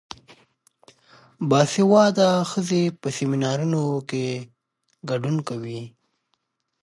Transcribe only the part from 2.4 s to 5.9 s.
ښځې په سیمینارونو کې ګډون کوي.